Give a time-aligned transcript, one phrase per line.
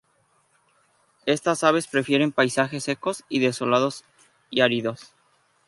[1.27, 4.03] Estas aves prefieren paisajes secos, desolados
[4.49, 5.13] y áridos.